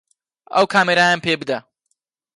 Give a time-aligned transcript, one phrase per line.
[0.53, 1.59] ئەو کامێرایەم پێ بدە.